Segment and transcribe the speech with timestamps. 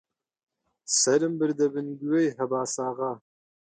[0.99, 3.11] سەرم بردە بن گوێی هەباساغا: